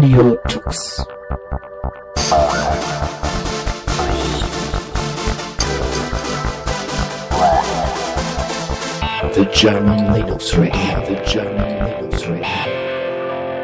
[0.00, 1.06] Radio Tux.
[9.34, 13.56] The German Linux Radio, the German Linux Radio.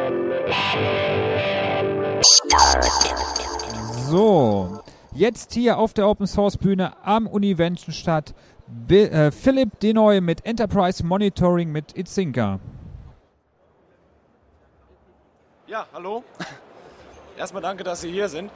[4.11, 4.81] So,
[5.15, 8.35] jetzt hier auf der Open Source Bühne am Univention-Stadt
[8.67, 12.59] Bi- äh, Philipp Denoy mit Enterprise Monitoring mit Itzinka.
[15.73, 16.23] Ja, hallo.
[17.39, 18.51] Erstmal danke, dass Sie hier sind.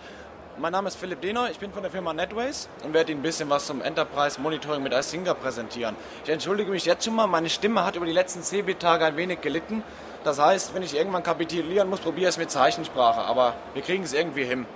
[0.58, 3.22] Mein Name ist Philipp Denoy, ich bin von der Firma Netways und werde Ihnen ein
[3.22, 5.96] bisschen was zum Enterprise Monitoring mit Isinga präsentieren.
[6.24, 9.40] Ich entschuldige mich jetzt schon mal, meine Stimme hat über die letzten CB-Tage ein wenig
[9.40, 9.82] gelitten.
[10.24, 14.04] Das heißt, wenn ich irgendwann kapitulieren muss, probiere ich es mit Zeichensprache, aber wir kriegen
[14.04, 14.66] es irgendwie hin.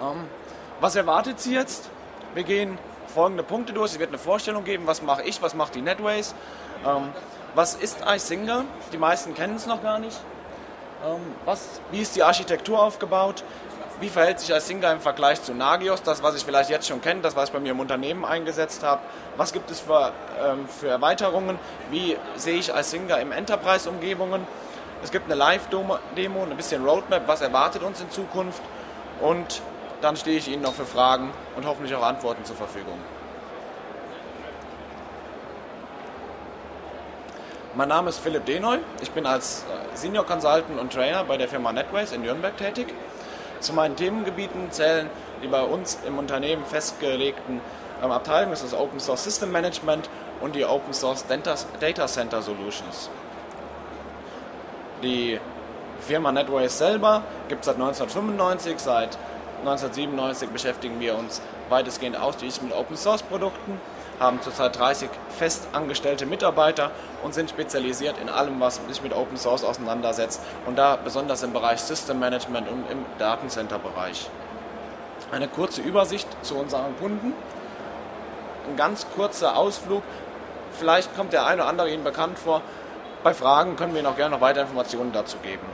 [0.00, 0.24] Ähm,
[0.80, 1.90] was erwartet Sie jetzt?
[2.32, 2.78] Wir gehen
[3.08, 3.92] folgende Punkte durch.
[3.92, 6.34] Es wird eine Vorstellung geben, was mache ich, was macht die Netways.
[6.86, 7.10] Ähm,
[7.54, 8.64] was ist iSinger?
[8.94, 10.18] Die meisten kennen es noch gar nicht.
[11.04, 13.44] Ähm, was, wie ist die Architektur aufgebaut?
[14.00, 16.02] Wie verhält sich iSinger im Vergleich zu Nagios?
[16.02, 18.84] Das, was ich vielleicht jetzt schon kenne, das, was ich bei mir im Unternehmen eingesetzt
[18.84, 19.00] habe.
[19.36, 20.12] Was gibt es für,
[20.44, 21.58] ähm, für Erweiterungen?
[21.90, 24.46] Wie sehe ich iSinger im Enterprise-Umgebungen?
[25.02, 28.62] Es gibt eine Live-Demo, ein bisschen Roadmap, was erwartet uns in Zukunft.
[29.20, 29.62] Und
[30.00, 32.98] dann stehe ich Ihnen noch für Fragen und hoffentlich auch Antworten zur Verfügung.
[37.74, 38.78] Mein Name ist Philipp Denoy.
[39.02, 42.94] Ich bin als äh, Senior Consultant und Trainer bei der Firma Netways in Nürnberg tätig.
[43.60, 45.10] Zu meinen Themengebieten zählen
[45.42, 47.60] die bei uns im Unternehmen festgelegten
[48.02, 50.08] ähm, Abteilungen, das ist Open Source System Management
[50.40, 53.10] und die Open Source Data Data Center Solutions.
[55.02, 55.38] Die
[56.00, 59.18] Firma Netways selber gibt es seit 1995, seit
[59.60, 63.78] 1997 beschäftigen wir uns weitestgehend ausschließlich mit Open Source Produkten,
[64.20, 66.90] haben zurzeit 30 fest angestellte Mitarbeiter
[67.22, 71.52] und sind spezialisiert in allem, was sich mit Open Source auseinandersetzt und da besonders im
[71.52, 74.28] Bereich System Management und im Datencenter-Bereich.
[75.30, 77.32] Eine kurze Übersicht zu unseren Kunden,
[78.68, 80.02] ein ganz kurzer Ausflug,
[80.72, 82.62] vielleicht kommt der eine oder andere Ihnen bekannt vor.
[83.22, 85.66] Bei Fragen können wir Ihnen auch gerne noch weitere Informationen dazu geben.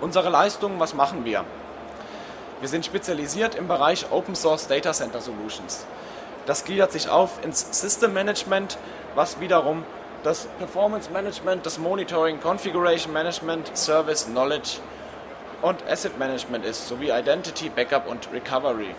[0.00, 1.44] Unsere Leistungen, was machen wir?
[2.60, 5.84] Wir sind spezialisiert im Bereich Open Source Data Center Solutions.
[6.46, 8.78] Das gliedert sich auf ins System Management,
[9.14, 9.84] was wiederum
[10.22, 14.78] das Performance Management, das Monitoring, Configuration Management, Service, Knowledge
[15.62, 18.94] und Asset Management ist, sowie Identity, Backup und Recovery.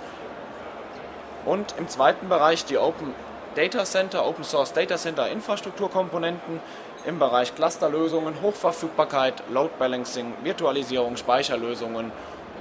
[1.45, 3.13] Und im zweiten Bereich die Open
[3.55, 6.61] Data Center, Open Source Data Center Infrastrukturkomponenten
[7.05, 12.11] im Bereich Clusterlösungen, Hochverfügbarkeit, Load Balancing, Virtualisierung, Speicherlösungen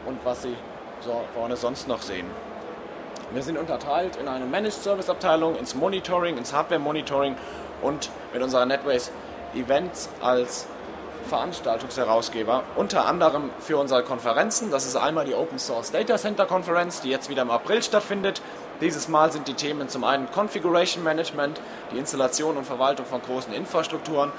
[0.06, 0.56] und was Sie
[1.00, 2.26] so vorne sonst noch sehen.
[3.34, 7.34] Wir sind unterteilt in eine Managed Service Abteilung, ins Monitoring, ins Hardware Monitoring
[7.81, 9.10] und mit unserer Netways
[9.54, 10.66] Events als
[11.28, 14.71] Veranstaltungsherausgeber, unter anderem für unsere Konferenzen.
[14.71, 18.42] Das ist einmal die Open Source Data Center Konferenz, die jetzt wieder im April stattfindet.
[18.82, 21.59] Dieses Mal sind die Themen zum einen Configuration Management,
[21.91, 24.31] die Installation und Verwaltung von großen Infrastrukturen,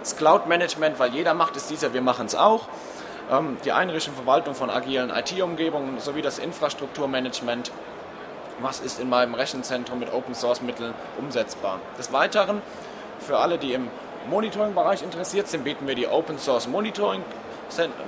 [0.00, 2.68] das Cloud Management, weil jeder macht es dieser, wir machen es auch,
[3.30, 7.72] ähm, die Einrichtung und Verwaltung von agilen IT-Umgebungen sowie das Infrastrukturmanagement
[8.60, 11.80] was ist in meinem Rechenzentrum mit Open Source Mitteln umsetzbar.
[11.98, 12.62] Des Weiteren,
[13.18, 13.88] für alle, die im
[14.28, 17.22] Monitoring-Bereich interessiert sind, bieten wir die Open Source Monitoring,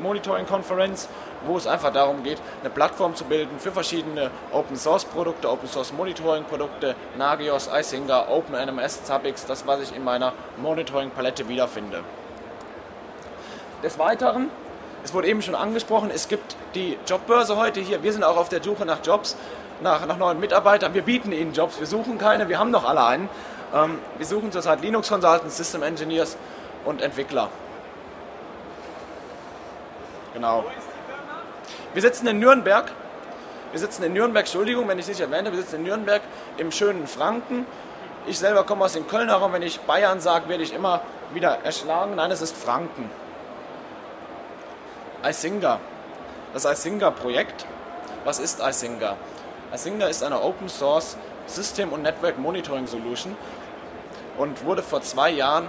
[0.01, 1.09] Monitoring Conference,
[1.47, 5.69] wo es einfach darum geht, eine Plattform zu bilden für verschiedene Open Source Produkte, Open
[5.69, 12.03] Source Monitoring Produkte, Nagios, iSinger, OpenNMS, Zabbix, das was ich in meiner Monitoring Palette wiederfinde.
[13.83, 14.51] Des Weiteren,
[15.05, 18.03] es wurde eben schon angesprochen, es gibt die Jobbörse heute hier.
[18.03, 19.37] Wir sind auch auf der Suche nach Jobs
[19.81, 20.95] nach, nach neuen Mitarbeitern.
[20.95, 23.29] Wir bieten ihnen Jobs, wir suchen keine, wir haben noch alle einen.
[23.75, 26.37] Ähm, wir suchen zurzeit Linux Consultants, System Engineers
[26.85, 27.49] und Entwickler.
[30.35, 30.65] Genau.
[31.95, 32.91] Wir sitzen in Nürnberg.
[33.73, 36.23] Wir sitzen in Nürnberg, Entschuldigung, wenn ich es nicht erwähne, wir sitzen in Nürnberg
[36.57, 37.67] im schönen Franken.
[38.27, 39.53] Ich selber komme aus dem Kölner Raum.
[39.53, 41.01] Wenn ich Bayern sage, werde ich immer
[41.33, 42.15] wieder erschlagen.
[42.15, 43.11] Nein, es ist Franken.
[45.25, 45.81] iSinger.
[46.53, 47.67] Das iSinger-Projekt.
[48.25, 49.17] Was ist iSinger?
[49.71, 51.17] Asinga ist eine Open Source
[51.47, 53.37] System und Network Monitoring Solution
[54.39, 55.69] und wurde vor zwei Jahren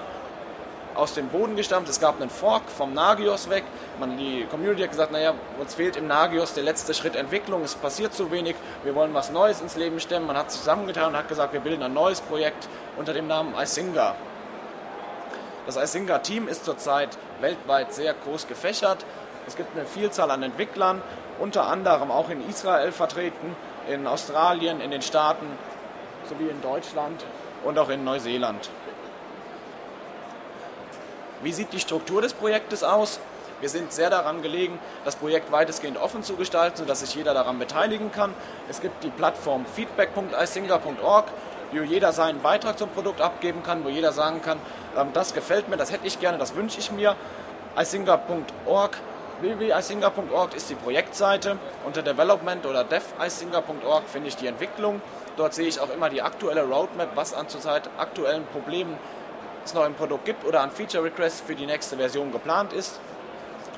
[0.96, 1.90] aus dem Boden gestammt.
[1.90, 3.64] Es gab einen Fork vom Nagios weg.
[4.00, 7.76] Man, die Community hat gesagt, naja, uns fehlt im Nagios der letzte Schritt Entwicklung, es
[7.76, 10.28] passiert zu wenig, wir wollen was Neues ins Leben stemmen.
[10.28, 14.16] Man hat zusammengetan und hat gesagt, wir bilden ein neues Projekt unter dem Namen iSinger.
[15.66, 19.06] Das iSinger-Team ist zurzeit weltweit sehr groß gefächert.
[19.46, 21.02] Es gibt eine Vielzahl an Entwicklern,
[21.40, 23.56] unter anderem auch in Israel vertreten,
[23.90, 25.46] in Australien, in den Staaten
[26.30, 27.26] sowie in Deutschland
[27.64, 28.70] und auch in Neuseeland.
[31.42, 33.20] Wie sieht die Struktur des Projektes aus?
[33.62, 37.60] Wir sind sehr daran gelegen, das Projekt weitestgehend offen zu gestalten, sodass sich jeder daran
[37.60, 38.34] beteiligen kann.
[38.70, 41.26] Es gibt die Plattform feedback.isinga.org,
[41.72, 44.60] wo jeder seinen Beitrag zum Produkt abgeben kann, wo jeder sagen kann,
[44.98, 47.16] ähm, das gefällt mir, das hätte ich gerne, das wünsche ich mir.
[47.78, 48.98] isinga.org
[49.42, 51.58] www.isinga.org ist die Projektseite.
[51.86, 55.02] Unter Development oder dev.isinga.org finde ich die Entwicklung.
[55.38, 58.98] Dort sehe ich auch immer die aktuelle Roadmap, was an zurzeit aktuellen Problemen
[59.64, 63.00] es noch im Produkt gibt oder an Feature Requests für die nächste Version geplant ist.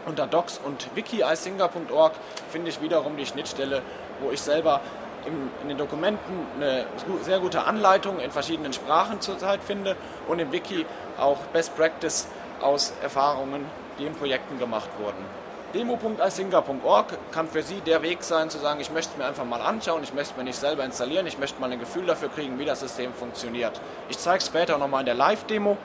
[0.06, 2.13] Unter docs und wiki.isinga.org
[2.50, 3.84] finde ich wiederum die Schnittstelle,
[4.19, 4.81] wo ich selber
[5.25, 6.86] in den Dokumenten eine
[7.22, 9.96] sehr gute Anleitung in verschiedenen Sprachen zurzeit finde
[10.28, 10.86] und im Wiki
[11.19, 12.28] auch Best Practice
[12.62, 13.66] aus Erfahrungen,
[14.00, 15.40] die in Projekten gemacht wurden.
[15.73, 19.62] Demo.isinga.org kann für Sie der Weg sein, zu sagen, ich möchte es mir einfach mal
[19.62, 22.59] anschauen, ich möchte es mir nicht selber installieren, ich möchte mal ein Gefühl dafür kriegen,
[22.59, 23.79] wie das System funktioniert.
[24.09, 25.77] Ich zeige es später nochmal in der Live-Demo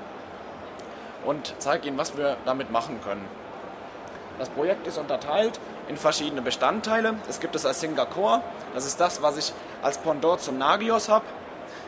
[1.25, 3.25] und zeige Ihnen, was wir damit machen können.
[4.39, 5.59] Das Projekt ist unterteilt
[5.89, 7.15] in verschiedene Bestandteile.
[7.29, 8.43] Es gibt das Isinga Core,
[8.75, 11.25] das ist das, was ich als Pendant zum Nagios habe.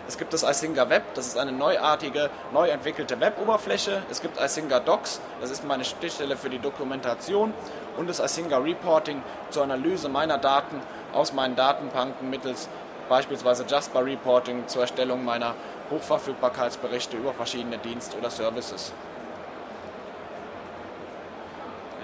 [0.06, 4.02] Es gibt das Isinga Web, das ist eine neuartige, neu entwickelte Web-Oberfläche.
[4.10, 7.52] Es gibt Isinga Docs, das ist meine Schnittstelle für die Dokumentation.
[7.98, 10.80] Und das Isinga Reporting zur Analyse meiner Daten
[11.12, 12.68] aus meinen Datenbanken mittels
[13.08, 15.54] beispielsweise Jasper Reporting zur Erstellung meiner
[15.90, 18.92] Hochverfügbarkeitsberichte über verschiedene Dienste oder Services.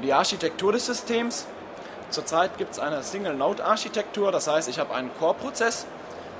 [0.02, 1.46] Die Architektur des Systems.
[2.10, 5.86] Zurzeit gibt es eine Single-Node-Architektur, das heißt, ich habe einen Core-Prozess,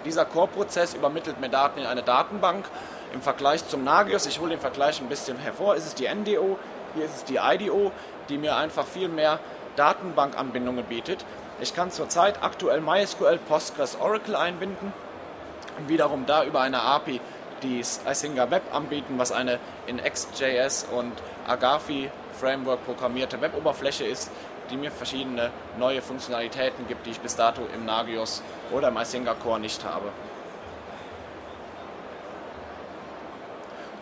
[0.04, 2.66] dieser Core-Prozess übermittelt mir Daten in eine Datenbank.
[3.14, 6.58] Im Vergleich zum Nagios, ich hole den Vergleich ein bisschen hervor, ist es die NDO,
[6.94, 7.93] hier ist es die IDO,
[8.29, 9.38] die mir einfach viel mehr
[9.76, 11.25] Datenbankanbindungen bietet.
[11.61, 14.93] Ich kann zurzeit aktuell MySQL, Postgres, Oracle einbinden
[15.79, 17.20] und wiederum da über eine API
[17.62, 21.12] die Isinga Web anbieten, was eine in XJS und
[21.46, 24.31] Agafi Framework programmierte Weboberfläche ist,
[24.70, 28.43] die mir verschiedene neue Funktionalitäten gibt, die ich bis dato im Nagios
[28.73, 30.11] oder im Isinga Core nicht habe.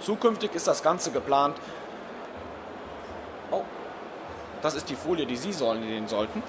[0.01, 1.57] Zukünftig ist das Ganze geplant.
[4.63, 6.43] Das ist die Folie, die Sie sollen, sehen sollten.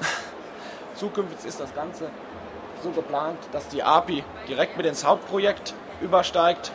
[0.96, 2.10] Zukünftig ist das Ganze
[2.84, 6.72] so geplant, dass die API direkt mit ins Hauptprojekt übersteigt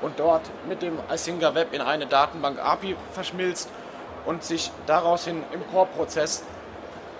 [0.00, 3.68] und dort mit dem Isinga Web in eine Datenbank API verschmilzt
[4.26, 6.44] und sich daraus hin im Core-Prozess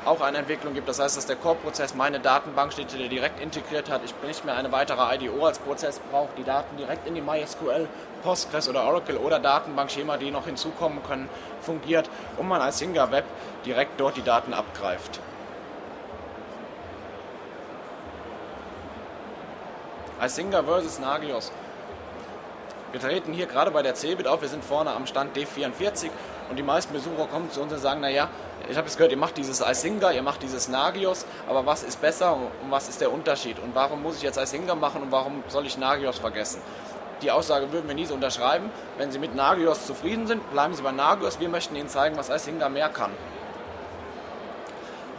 [0.05, 0.89] auch eine Entwicklung gibt.
[0.89, 4.03] Das heißt, dass der Core-Prozess meine Datenbankschnittstelle direkt integriert hat.
[4.05, 7.89] Ich nicht mehr eine weitere IDO als Prozess brauche, die Daten direkt in die MySQL,
[8.23, 11.29] Postgres oder Oracle oder Datenbankschema, die noch hinzukommen können,
[11.61, 13.25] fungiert und man als Singa Web
[13.65, 15.21] direkt dort die Daten abgreift.
[20.19, 21.51] Als Singer versus Nagios.
[22.93, 26.11] Wir treten hier gerade bei der CeBIT auf, wir sind vorne am Stand D44
[26.51, 28.29] und die meisten Besucher kommen zu uns und sagen, naja,
[28.69, 32.01] ich habe jetzt gehört, ihr macht dieses Isinga, ihr macht dieses Nagios, aber was ist
[32.01, 33.59] besser und was ist der Unterschied?
[33.61, 36.61] Und warum muss ich jetzt Isinga machen und warum soll ich Nagios vergessen?
[37.23, 38.71] Die Aussage würden wir nie so unterschreiben.
[38.99, 41.39] Wenn Sie mit Nagios zufrieden sind, bleiben Sie bei Nagios.
[41.39, 43.11] Wir möchten Ihnen zeigen, was Isinga mehr kann.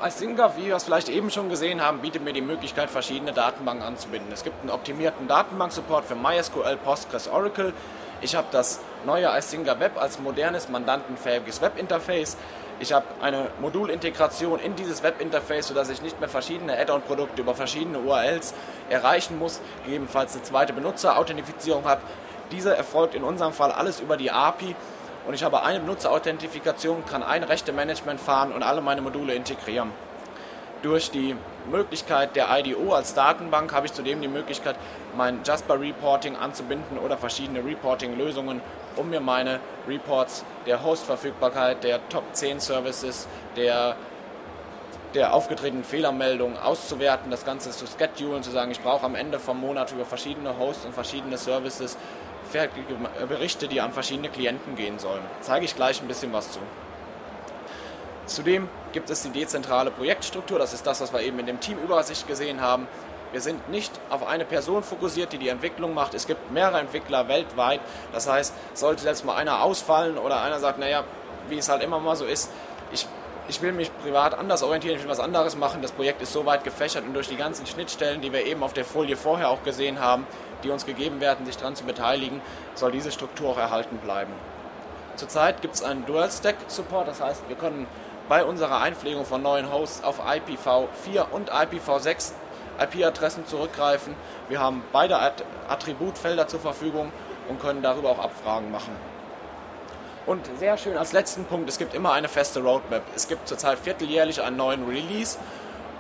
[0.04, 3.86] Isinga, wie wir es vielleicht eben schon gesehen haben, bietet mir die Möglichkeit, verschiedene Datenbanken
[3.86, 4.32] anzubinden.
[4.34, 7.72] Es gibt einen optimierten Datenbanksupport für MySQL, Postgres, Oracle.
[8.24, 12.38] Ich habe das neue Isinga Web als modernes, mandantenfähiges Webinterface.
[12.80, 17.98] Ich habe eine Modulintegration in dieses Webinterface, sodass ich nicht mehr verschiedene Add-on-Produkte über verschiedene
[17.98, 18.54] URLs
[18.92, 22.02] erreichen muss, gegebenenfalls eine zweite Benutzerauthentifizierung habe.
[22.52, 24.76] Diese erfolgt in unserem Fall alles über die API
[25.26, 29.92] und ich habe eine Benutzerauthentifizierung, kann ein Rechte-Management fahren und alle meine Module integrieren.
[30.82, 31.36] Durch die
[31.70, 34.76] Möglichkeit der IDO als Datenbank habe ich zudem die Möglichkeit,
[35.16, 38.62] mein Jasper Reporting anzubinden oder verschiedene Reporting-Lösungen,
[38.96, 43.96] um mir meine Reports der Host-Verfügbarkeit, der Top 10 Services, der,
[45.14, 49.60] der aufgetretenen Fehlermeldungen auszuwerten, das Ganze zu schedulen, zu sagen, ich brauche am Ende vom
[49.60, 51.96] Monat über verschiedene Hosts und verschiedene Services
[53.30, 55.22] Berichte, die an verschiedene Klienten gehen sollen.
[55.42, 56.60] Zeige ich gleich ein bisschen was zu.
[58.26, 62.28] Zudem gibt es die dezentrale Projektstruktur, das ist das, was wir eben in dem Teamübersicht
[62.28, 62.88] gesehen haben.
[63.32, 66.14] Wir sind nicht auf eine Person fokussiert, die die Entwicklung macht.
[66.14, 67.80] Es gibt mehrere Entwickler weltweit.
[68.12, 71.06] Das heißt, sollte jetzt mal einer ausfallen oder einer sagt, naja,
[71.48, 72.52] wie es halt immer mal so ist,
[72.92, 73.08] ich,
[73.48, 75.82] ich will mich privat anders orientieren, ich will was anderes machen.
[75.82, 78.74] Das Projekt ist so weit gefächert und durch die ganzen Schnittstellen, die wir eben auf
[78.74, 80.28] der Folie vorher auch gesehen haben,
[80.64, 82.42] die uns gegeben werden, sich daran zu beteiligen,
[82.76, 84.34] soll diese Struktur auch erhalten bleiben.
[85.16, 87.88] Zurzeit gibt es einen Dual-Stack-Support, das heißt, wir können
[88.32, 92.32] bei unserer Einpflegung von neuen Hosts auf IPv4 und IPv6
[92.80, 94.16] IP-Adressen zurückgreifen.
[94.48, 95.20] Wir haben beide
[95.68, 97.12] Attributfelder zur Verfügung
[97.50, 98.96] und können darüber auch Abfragen machen.
[100.26, 103.04] Und sehr schön als letzten Punkt, es gibt immer eine feste Roadmap.
[103.18, 105.38] Es gibt zurzeit vierteljährlich einen neuen Release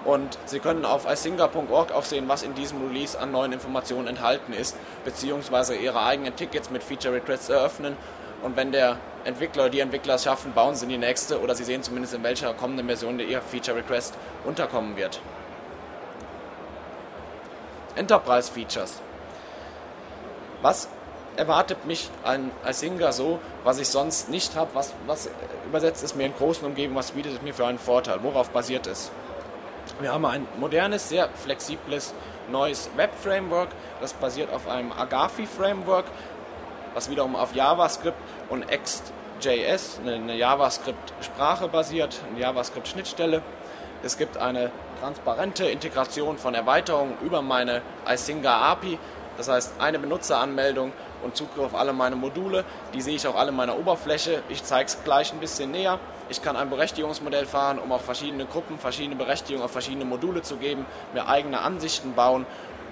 [0.05, 4.53] und Sie können auf isinga.org auch sehen, was in diesem Release an neuen Informationen enthalten
[4.53, 7.97] ist, beziehungsweise Ihre eigenen Tickets mit Feature Requests eröffnen.
[8.41, 11.53] Und wenn der Entwickler oder die Entwickler es schaffen, bauen sie in die nächste oder
[11.55, 15.21] sie sehen zumindest in welcher kommenden Version der ihr Feature Request unterkommen wird.
[17.95, 18.99] Enterprise Features.
[20.61, 20.87] Was
[21.35, 24.71] erwartet mich ein Isinga so, was ich sonst nicht habe?
[24.73, 25.29] Was, was
[25.67, 26.97] übersetzt es mir in großen Umgebungen?
[26.97, 28.19] Was bietet es mir für einen Vorteil?
[28.23, 29.11] Worauf basiert es?
[29.99, 32.13] Wir haben ein modernes, sehr flexibles
[32.49, 33.69] neues Web-Framework.
[33.99, 36.05] Das basiert auf einem Agafi-Framework,
[36.93, 38.17] was wiederum auf JavaScript
[38.49, 43.41] und Ext.js, eine JavaScript-Sprache basiert, eine JavaScript-Schnittstelle.
[44.03, 47.81] Es gibt eine transparente Integration von Erweiterungen über meine
[48.11, 48.97] Isinga API.
[49.37, 50.91] Das heißt, eine Benutzeranmeldung
[51.23, 52.65] und Zugriff auf alle meine Module.
[52.93, 54.43] Die sehe ich auch alle in meiner Oberfläche.
[54.49, 55.99] Ich zeige es gleich ein bisschen näher.
[56.29, 60.57] Ich kann ein Berechtigungsmodell fahren, um auch verschiedene Gruppen, verschiedene Berechtigungen auf verschiedene Module zu
[60.57, 62.45] geben, mir eigene Ansichten bauen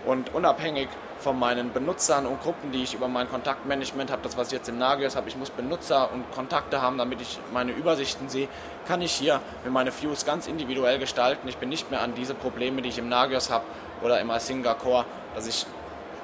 [0.06, 0.88] und unabhängig
[1.20, 4.70] von meinen Benutzern und Gruppen, die ich über mein Kontaktmanagement habe, das was ich jetzt
[4.70, 8.48] im Nagios habe, ich muss Benutzer und Kontakte haben, damit ich meine Übersichten sehe,
[8.88, 11.48] kann ich hier mit meine Views ganz individuell gestalten.
[11.48, 13.65] Ich bin nicht mehr an diese Probleme, die ich im Nagios habe
[14.01, 15.65] oder im Isinga Core, dass ich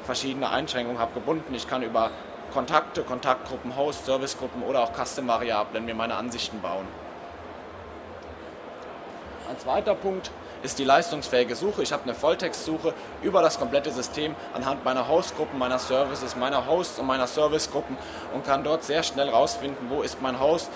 [0.06, 1.54] verschiedene Einschränkungen habe, gebunden.
[1.54, 2.12] Ich kann über
[2.54, 6.88] Kontakte, Kontaktgruppen, Host, Servicegruppen oder auch Custom-Variablen mir meine Ansichten bauen.
[9.50, 10.32] Ein zweiter Punkt
[10.66, 11.84] ist die leistungsfähige Suche.
[11.84, 17.00] Ich habe eine Volltextsuche über das komplette System anhand meiner Hostgruppen, meiner Services, meiner Hosts
[17.00, 17.98] und meiner Servicegruppen
[18.34, 20.70] und kann dort sehr schnell rausfinden, wo ist mein Host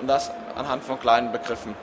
[0.00, 1.74] und das anhand von kleinen Begriffen.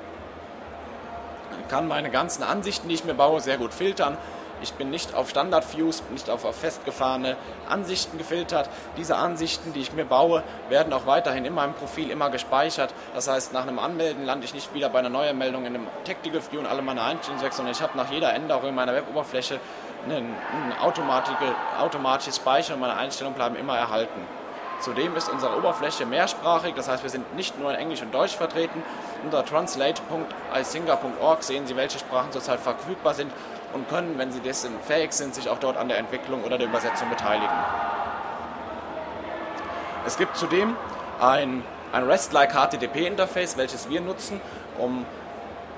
[1.62, 4.18] Ich kann meine ganzen Ansichten, die ich mir baue, sehr gut filtern
[4.62, 7.38] ich bin nicht auf Standard-Views, nicht auf, festgefahrene
[7.70, 8.70] Ansichten gefiltert.
[8.98, 12.94] Diese Ansichten, die ich mir baue, werden auch weiterhin in meinem Profil immer gespeichert.
[13.14, 16.42] Das heißt, nach einem Anmelden lande ich nicht wieder bei einer Neuermeldung in einem Tactical
[16.52, 19.60] View und alle meine Einstellungen weg, sondern ich habe nach jeder Änderung in meiner Weboberfläche
[20.10, 20.36] ein,
[20.82, 24.22] automatisches Speichern und meine Einstellungen bleiben immer erhalten.
[24.80, 28.36] Zudem ist unsere Oberfläche mehrsprachig, das heißt, wir sind nicht nur in Englisch und Deutsch
[28.36, 28.82] vertreten.
[29.24, 33.32] Unter translate.isinga.org sehen Sie, welche Sprachen zurzeit verfügbar sind
[33.74, 36.68] und können, wenn sie dessen fähig sind, sich auch dort an der Entwicklung oder der
[36.68, 37.50] Übersetzung beteiligen.
[40.06, 40.76] Es gibt zudem
[41.20, 44.42] ein, ein REST-like HTTP-Interface, welches wir nutzen,
[44.78, 45.06] um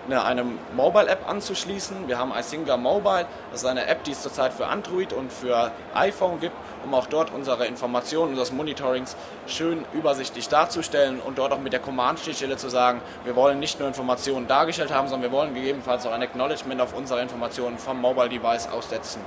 [0.08, 0.46] eine, eine
[0.76, 2.08] Mobile-App anzuschließen.
[2.08, 5.72] Wir haben iSinger Mobile, das ist eine App, die es zurzeit für Android und für
[5.94, 9.16] iPhone gibt, um auch dort unsere Informationen, unseres Monitorings
[9.48, 13.88] schön übersichtlich darzustellen und dort auch mit der Command-Schnittstelle zu sagen, wir wollen nicht nur
[13.88, 18.68] Informationen dargestellt haben, sondern wir wollen gegebenenfalls auch ein Acknowledgement auf unsere Informationen vom Mobile-Device
[18.68, 19.22] aussetzen.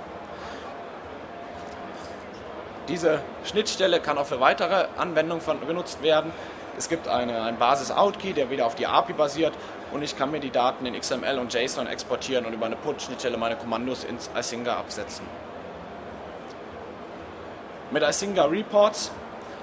[2.88, 6.30] Diese Schnittstelle kann auch für weitere Anwendungen genutzt werden.
[6.78, 9.54] Es gibt eine, einen Basis-Out-Key, der wieder auf die API basiert
[9.92, 13.38] und ich kann mir die Daten in XML und JSON exportieren und über eine Put-Schnittstelle
[13.38, 15.26] meine Kommandos ins Isinga absetzen.
[17.92, 19.12] Mit Isinga Reports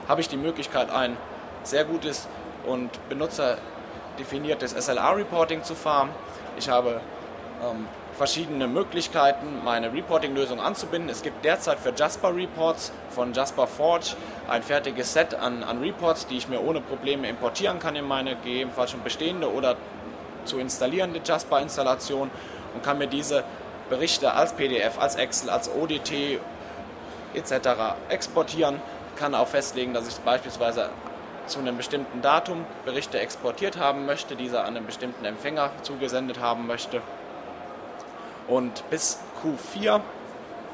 [0.07, 1.17] habe ich die Möglichkeit, ein
[1.63, 2.27] sehr gutes
[2.65, 6.09] und benutzerdefiniertes SLR-Reporting zu fahren.
[6.57, 7.01] Ich habe
[7.61, 11.09] ähm, verschiedene Möglichkeiten, meine Reporting-Lösung anzubinden.
[11.09, 14.15] Es gibt derzeit für Jasper Reports von Jasper Forge
[14.47, 18.37] ein fertiges Set an, an Reports, die ich mir ohne Probleme importieren kann in meine
[18.37, 19.75] gegebenenfalls schon bestehende oder
[20.45, 22.31] zu installierende Jasper-Installation
[22.73, 23.43] und kann mir diese
[23.89, 26.39] Berichte als PDF, als Excel, als ODT
[27.33, 27.95] etc.
[28.09, 28.81] exportieren,
[29.15, 30.89] kann auch festlegen, dass ich beispielsweise
[31.45, 36.67] zu einem bestimmten Datum Berichte exportiert haben möchte, diese an einen bestimmten Empfänger zugesendet haben
[36.67, 37.01] möchte.
[38.47, 40.01] Und bis Q4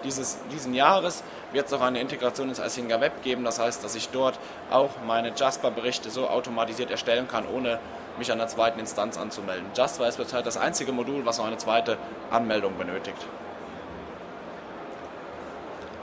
[0.03, 3.43] dieses diesen Jahres wird es auch eine Integration ins Isinga Web geben.
[3.43, 4.39] Das heißt, dass ich dort
[4.69, 7.79] auch meine Jasper-Berichte so automatisiert erstellen kann, ohne
[8.17, 9.65] mich an der zweiten Instanz anzumelden.
[9.75, 11.97] Jasper ist zurzeit das einzige Modul, was noch eine zweite
[12.31, 13.25] Anmeldung benötigt.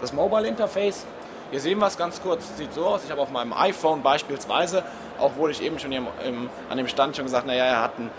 [0.00, 1.06] Das Mobile Interface,
[1.50, 3.04] hier sehen wir es ganz kurz, sieht so aus.
[3.04, 4.82] Ich habe auf meinem iPhone beispielsweise,
[5.18, 8.10] obwohl ich eben schon im, im, an dem Stand schon gesagt, naja, er hat ein,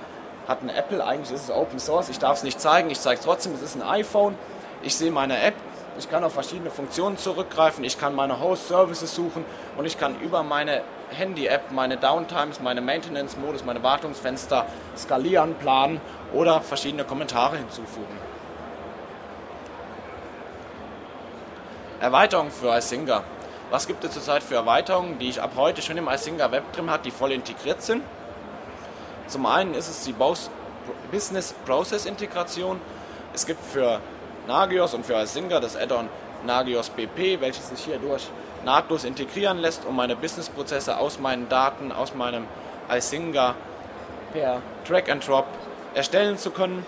[0.48, 3.20] hat ein Apple, eigentlich ist es Open Source, ich darf es nicht zeigen, ich zeige
[3.20, 4.36] es trotzdem, es ist ein iPhone.
[4.82, 5.56] Ich sehe meine App,
[6.00, 9.44] ich kann auf verschiedene Funktionen zurückgreifen, ich kann meine Host-Services suchen
[9.78, 10.82] und ich kann über meine
[11.12, 14.66] Handy-App meine Downtimes, meine Maintenance-Modus, meine Wartungsfenster
[14.98, 16.00] skalieren, planen
[16.34, 18.18] oder verschiedene Kommentare hinzufügen.
[22.00, 23.24] Erweiterungen für iSinger.
[23.70, 27.06] Was gibt es zurzeit für Erweiterungen, die ich ab heute schon im iSinger Webtrim hat,
[27.06, 28.04] die voll integriert sind?
[29.28, 30.16] Zum einen ist es die
[31.12, 32.80] Business Process Integration.
[33.34, 34.00] Es gibt für
[34.48, 36.08] Nagios und für iSinger das Add-on
[36.46, 38.28] Nagios BP, welches sich hierdurch
[38.64, 42.46] nahtlos integrieren lässt, um meine Businessprozesse aus meinen Daten, aus meinem
[42.90, 43.56] iSinger
[44.32, 45.46] per Drag and Drop
[45.94, 46.86] erstellen zu können.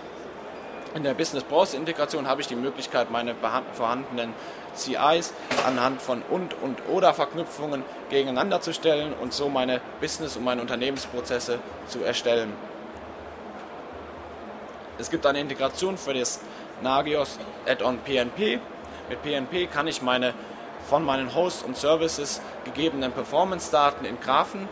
[0.94, 3.34] In der Business Process Integration habe ich die Möglichkeit, meine
[3.72, 4.34] vorhandenen
[4.76, 5.32] CIs
[5.66, 10.60] anhand von und und oder Verknüpfungen gegeneinander zu stellen und so meine Business- und meine
[10.60, 12.52] Unternehmensprozesse zu erstellen.
[14.98, 16.40] Es gibt eine Integration für das
[16.82, 18.60] Nagios Add-on PNP.
[19.08, 20.34] Mit PNP kann ich meine
[20.88, 24.68] von meinen Hosts und Services gegebenen Performance-Daten in Graphen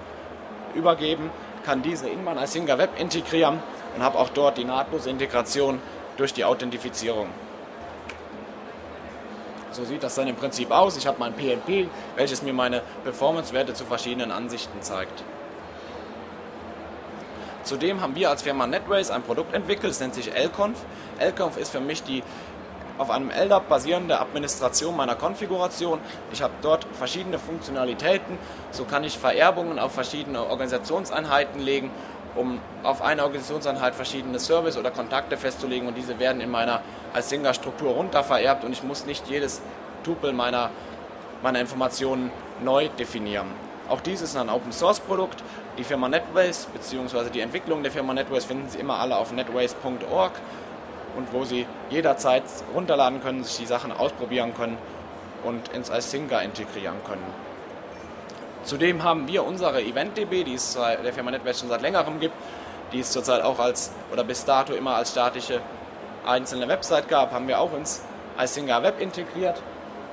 [0.74, 1.30] übergeben,
[1.64, 3.62] kann diese in mein Isinga Web integrieren
[3.96, 5.80] und habe auch dort die nahtlose Integration
[6.16, 7.28] durch die Authentifizierung.
[9.78, 10.96] So sieht das dann im Prinzip aus.
[10.96, 15.22] Ich habe mein PNP, welches mir meine Performance-Werte zu verschiedenen Ansichten zeigt.
[17.62, 20.78] Zudem haben wir als Firma NetWays ein Produkt entwickelt, es nennt sich LConf.
[21.20, 22.24] LConf ist für mich die
[22.96, 26.00] auf einem LDAP basierende Administration meiner Konfiguration.
[26.32, 28.36] Ich habe dort verschiedene Funktionalitäten.
[28.72, 31.92] So kann ich Vererbungen auf verschiedene Organisationseinheiten legen,
[32.38, 36.80] um auf eine Organisationseinheit verschiedene Service oder Kontakte festzulegen und diese werden in meiner
[37.12, 39.60] als Singer-Struktur runter vererbt und ich muss nicht jedes
[40.04, 40.70] Tupel meiner,
[41.42, 42.30] meiner Informationen
[42.62, 43.48] neu definieren.
[43.88, 45.42] Auch dies ist ein Open Source Produkt.
[45.78, 47.30] Die Firma NetWays bzw.
[47.30, 50.32] die Entwicklung der Firma NetWays finden Sie immer alle auf netways.org
[51.16, 54.76] und wo Sie jederzeit runterladen können, sich die Sachen ausprobieren können
[55.42, 57.47] und ins iSinger integrieren können.
[58.68, 62.34] Zudem haben wir unsere EventDB, die es der Firma NetWest schon seit längerem gibt,
[62.92, 65.62] die es zurzeit auch als oder bis dato immer als statische
[66.26, 68.02] einzelne Website gab, haben wir auch ins
[68.38, 69.62] iSinger Web integriert.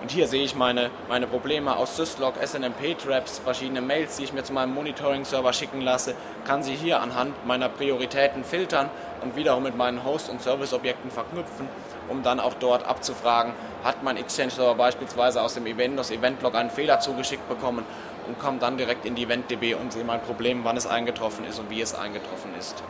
[0.02, 4.44] Und hier sehe ich meine, meine Probleme aus Syslog, SNMP-Traps, verschiedene Mails, die ich mir
[4.44, 6.16] zu meinem Monitoring-Server schicken lasse,
[6.48, 8.90] kann sie hier anhand meiner Prioritäten filtern
[9.22, 11.68] und wiederum mit meinen Host- und Service-Objekten verknüpfen,
[12.08, 13.52] um dann auch dort abzufragen,
[13.84, 17.84] hat mein Exchange-Server beispielsweise aus dem Eventos Event-Log einen Fehler zugeschickt bekommen
[18.28, 21.60] und komme dann direkt in die EventDB und sehe mein Problem, wann es eingetroffen ist
[21.60, 22.84] und wie es eingetroffen ist.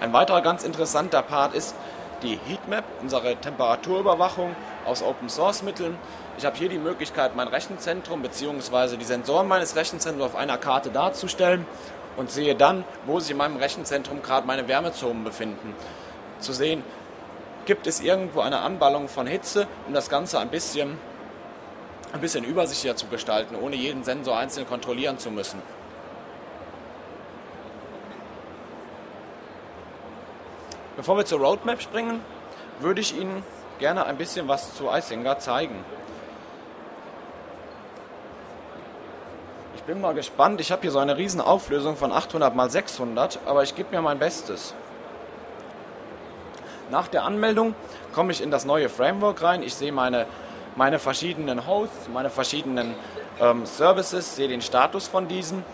[0.00, 1.74] Ein weiterer ganz interessanter Part ist
[2.22, 4.54] die Heatmap, unsere Temperaturüberwachung
[4.84, 5.98] aus Open Source Mitteln.
[6.38, 8.96] Ich habe hier die Möglichkeit, mein Rechenzentrum bzw.
[8.96, 11.66] die Sensoren meines Rechenzentrums auf einer Karte darzustellen
[12.16, 15.74] und sehe dann, wo sich in meinem Rechenzentrum gerade meine Wärmezonen befinden.
[16.38, 16.82] Zu sehen,
[17.66, 20.98] gibt es irgendwo eine Anballung von Hitze, um das Ganze ein bisschen,
[22.12, 25.62] ein bisschen übersichtlicher zu gestalten, ohne jeden Sensor einzeln kontrollieren zu müssen.
[30.96, 32.20] Bevor wir zur Roadmap springen,
[32.80, 33.42] würde ich Ihnen
[33.78, 35.84] gerne ein bisschen was zu Isinger zeigen.
[39.76, 40.60] Ich bin mal gespannt.
[40.60, 44.02] Ich habe hier so eine riesen Auflösung von 800 x 600, aber ich gebe mir
[44.02, 44.74] mein Bestes.
[46.90, 47.74] Nach der Anmeldung
[48.12, 49.62] komme ich in das neue Framework rein.
[49.62, 50.26] Ich sehe meine,
[50.76, 52.94] meine verschiedenen Hosts, meine verschiedenen
[53.40, 55.64] ähm, Services, sehe den Status von diesen,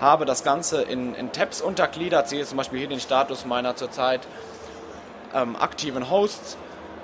[0.00, 4.20] habe das Ganze in, in Tabs untergliedert, sehe zum Beispiel hier den Status meiner zurzeit
[5.34, 6.56] ähm, aktiven Hosts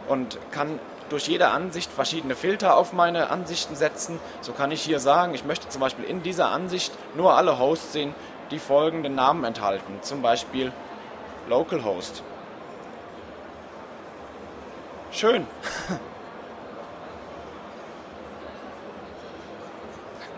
[0.09, 4.21] und kann durch jede Ansicht verschiedene Filter auf meine Ansichten setzen.
[4.41, 7.93] So kann ich hier sagen, ich möchte zum Beispiel in dieser Ansicht nur alle Hosts
[7.93, 8.15] sehen,
[8.51, 9.99] die folgenden Namen enthalten.
[10.03, 10.73] Zum Beispiel
[11.49, 12.23] Localhost.
[15.11, 15.47] Schön.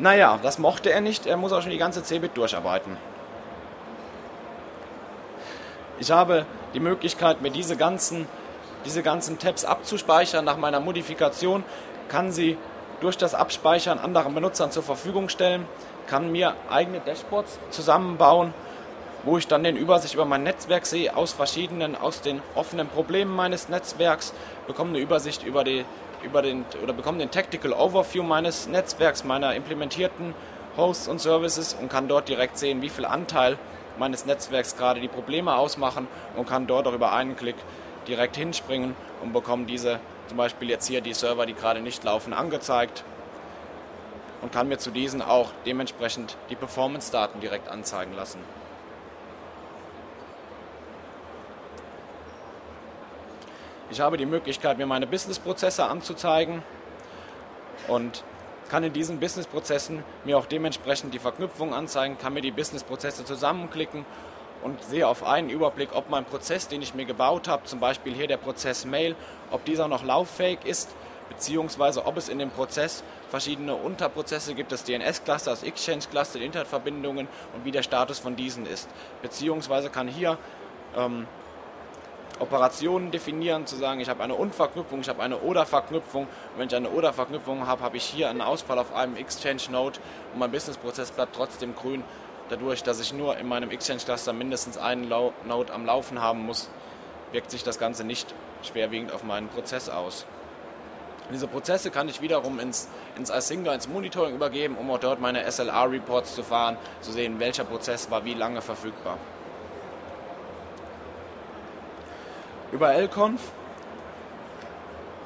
[0.00, 1.26] naja, das mochte er nicht.
[1.26, 2.96] Er muss auch schon die ganze Cebit durcharbeiten.
[5.98, 8.26] Ich habe die Möglichkeit, mir diese ganzen
[8.84, 11.64] diese ganzen Tabs abzuspeichern nach meiner Modifikation,
[12.08, 12.56] kann sie
[13.00, 15.66] durch das Abspeichern anderen Benutzern zur Verfügung stellen,
[16.06, 18.52] kann mir eigene Dashboards zusammenbauen,
[19.22, 23.34] wo ich dann den Übersicht über mein Netzwerk sehe aus verschiedenen, aus den offenen Problemen
[23.34, 24.32] meines Netzwerks,
[24.66, 25.84] bekomme eine Übersicht über die
[26.22, 30.34] über den oder bekomme den Tactical Overview meines Netzwerks, meiner implementierten
[30.76, 33.58] Hosts und Services und kann dort direkt sehen, wie viel Anteil
[33.98, 37.56] meines Netzwerks gerade die Probleme ausmachen und kann dort auch über einen Klick
[38.08, 42.32] direkt hinspringen und bekomme diese, zum Beispiel jetzt hier die Server, die gerade nicht laufen,
[42.32, 43.04] angezeigt
[44.42, 48.38] und kann mir zu diesen auch dementsprechend die Performance-Daten direkt anzeigen lassen.
[53.90, 56.62] Ich habe die Möglichkeit, mir meine Business-Prozesse anzuzeigen
[57.88, 58.22] und
[58.68, 64.06] kann in diesen Business-Prozessen mir auch dementsprechend die Verknüpfung anzeigen, kann mir die Business-Prozesse zusammenklicken
[64.62, 68.14] und sehe auf einen Überblick, ob mein Prozess, den ich mir gebaut habe, zum Beispiel
[68.14, 69.16] hier der Prozess Mail,
[69.50, 70.90] ob dieser noch lauffähig ist,
[71.28, 77.26] beziehungsweise ob es in dem Prozess verschiedene Unterprozesse gibt, das DNS-Cluster, das Exchange-Cluster, die Internetverbindungen
[77.56, 78.88] und wie der Status von diesen ist.
[79.20, 80.38] Beziehungsweise kann hier
[80.96, 81.26] ähm,
[82.40, 86.22] Operationen definieren, zu sagen, ich habe eine Und-Verknüpfung, ich habe eine Oder-Verknüpfung.
[86.24, 90.00] Und wenn ich eine Oder-Verknüpfung habe, habe ich hier einen Ausfall auf einem Exchange-Node
[90.32, 92.02] und mein Business-Prozess bleibt trotzdem grün,
[92.48, 96.70] dadurch, dass ich nur in meinem Exchange-Cluster mindestens einen Node am Laufen haben muss,
[97.32, 100.26] wirkt sich das Ganze nicht schwerwiegend auf meinen Prozess aus.
[101.32, 105.48] Diese Prozesse kann ich wiederum ins, ins Isinga, ins Monitoring übergeben, um auch dort meine
[105.48, 109.16] SLR-Reports zu fahren, zu sehen, welcher Prozess war wie lange verfügbar.
[112.72, 113.40] Über LConf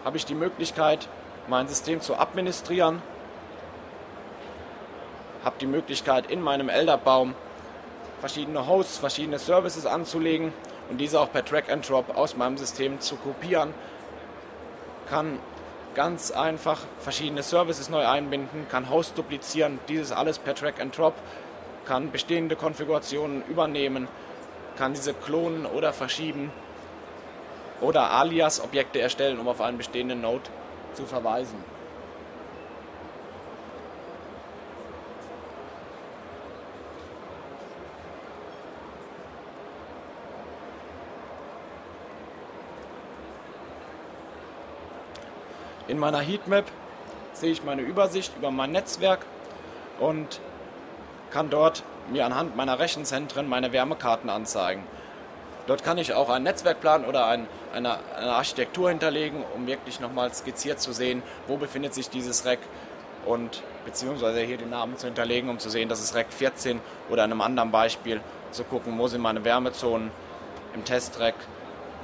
[0.02, 1.08] habe ich die Möglichkeit,
[1.46, 3.02] mein System zu administrieren,
[5.44, 7.34] habe die Möglichkeit, in meinem LDAP-Baum
[8.20, 10.54] verschiedene Hosts, verschiedene Services anzulegen
[10.88, 13.74] und diese auch per Drag and Drop aus meinem System zu kopieren,
[15.10, 15.38] kann
[15.94, 21.12] ganz einfach verschiedene Services neu einbinden, kann Host duplizieren, dieses alles per Drag and Drop,
[21.84, 24.08] kann bestehende Konfigurationen übernehmen,
[24.78, 26.50] kann diese klonen oder verschieben
[27.84, 30.42] oder Alias-Objekte erstellen, um auf einen bestehenden Node
[30.94, 31.62] zu verweisen.
[45.86, 46.64] In meiner Heatmap
[47.34, 49.26] sehe ich meine Übersicht über mein Netzwerk
[50.00, 50.40] und
[51.30, 54.82] kann dort mir anhand meiner Rechenzentren meine Wärmekarten anzeigen.
[55.66, 60.32] Dort kann ich auch einen Netzwerkplan oder ein, eine, eine, Architektur hinterlegen, um wirklich nochmal
[60.34, 62.58] skizziert zu sehen, wo befindet sich dieses Rack
[63.24, 67.24] und beziehungsweise hier den Namen zu hinterlegen, um zu sehen, dass es Rack 14 oder
[67.24, 70.10] in einem anderen Beispiel zu gucken, wo sind meine Wärmezonen
[70.74, 71.34] im Testrack,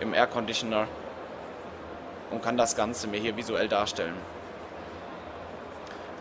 [0.00, 0.86] im Air Conditioner
[2.30, 4.14] und kann das Ganze mir hier visuell darstellen.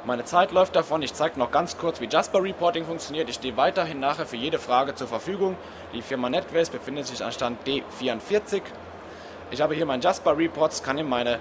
[0.10, 1.04] Meine Zeit läuft davon.
[1.04, 3.30] Ich zeige noch ganz kurz, wie Jasper Reporting funktioniert.
[3.30, 5.56] Ich stehe weiterhin nachher für jede Frage zur Verfügung.
[5.94, 8.64] Die Firma NetWays befindet sich an Stand D44.
[9.52, 11.38] Ich habe hier meinen Jasper Reports, kann in meine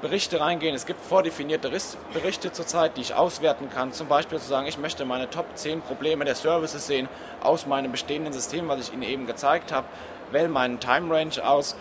[0.00, 0.74] Berichte reingehen.
[0.74, 1.70] Es gibt vordefinierte
[2.14, 3.92] Berichte zurzeit, die ich auswerten kann.
[3.92, 7.10] Zum Beispiel zu sagen, ich möchte meine Top 10 Probleme der Services sehen
[7.42, 9.86] aus meinem bestehenden System, was ich Ihnen eben gezeigt habe.
[10.30, 11.76] Wähle meinen Time Range aus,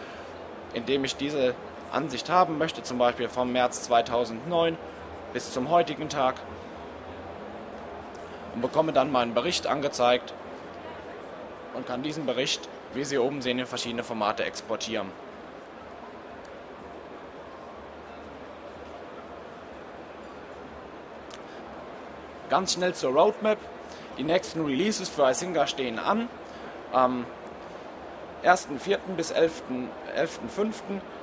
[0.74, 1.56] indem ich diese
[1.94, 4.78] Ansicht haben möchte, zum Beispiel vom März 2009
[5.34, 6.36] bis zum heutigen Tag
[8.56, 10.34] und bekomme dann meinen Bericht angezeigt
[11.74, 15.12] und kann diesen Bericht, wie Sie oben sehen, in verschiedene Formate exportieren.
[22.50, 23.58] Ganz schnell zur Roadmap.
[24.18, 26.30] Die nächsten Releases für Isinga stehen an.
[26.94, 27.26] Am
[28.44, 28.98] 1.4.
[29.16, 29.60] bis 11.5.
[30.16, 30.40] 11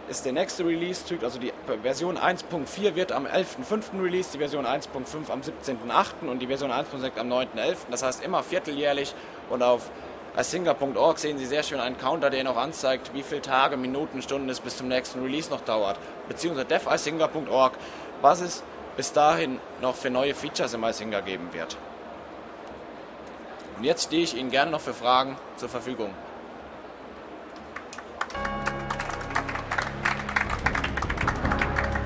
[0.09, 4.03] ist der nächste Release-Zyklus, also die Version 1.4 wird am 11.05.
[4.03, 6.29] release, die Version 1.5 am 17.08.
[6.29, 7.77] und die Version 1.6 am 9.11.
[7.90, 9.14] Das heißt immer vierteljährlich
[9.51, 9.90] und auf
[10.37, 14.21] asinga.org sehen Sie sehr schön einen Counter, der Ihnen auch anzeigt, wie viele Tage, Minuten,
[14.21, 15.99] Stunden es bis zum nächsten Release noch dauert.
[16.29, 17.75] Beziehungsweise devisinga.org,
[18.21, 18.62] was es
[18.97, 21.77] bis dahin noch für neue Features im Isinga geben wird.
[23.77, 26.11] Und jetzt stehe ich Ihnen gerne noch für Fragen zur Verfügung.